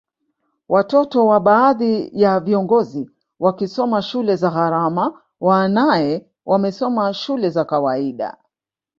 [0.69, 3.09] Watoto wa baadhi ya viongozi
[3.39, 8.37] wakisoma shule za gharama wanae wamesoma shule za kawaida